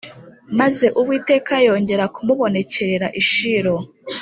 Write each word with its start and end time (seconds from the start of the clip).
Maze 0.59 0.85
Uwiteka 0.99 1.53
yongera 1.67 2.05
kumubonekerera 2.15 3.07
i 3.21 3.23
Shilo 3.29 3.75